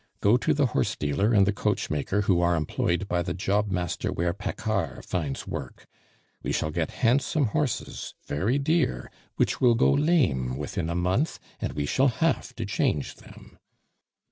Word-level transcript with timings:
Go 0.19 0.35
to 0.35 0.51
the 0.51 0.65
horse 0.65 0.95
dealer 0.95 1.31
and 1.31 1.45
the 1.45 1.53
coachmaker 1.53 2.21
who 2.21 2.41
are 2.41 2.55
employed 2.55 3.07
by 3.07 3.21
the 3.21 3.35
job 3.35 3.69
master 3.69 4.11
where 4.11 4.33
Paccard 4.33 5.05
finds 5.05 5.45
work. 5.47 5.85
We 6.41 6.51
shall 6.51 6.71
get 6.71 6.89
handsome 7.05 7.45
horses, 7.53 8.15
very 8.25 8.57
dear, 8.57 9.11
which 9.35 9.61
will 9.61 9.75
go 9.75 9.91
lame 9.91 10.57
within 10.57 10.89
a 10.89 10.95
month, 10.95 11.37
and 11.59 11.73
we 11.73 11.85
shall 11.85 12.07
have 12.07 12.55
to 12.55 12.65
change 12.65 13.17
them." 13.17 13.59